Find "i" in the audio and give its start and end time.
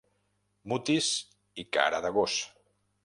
1.65-1.67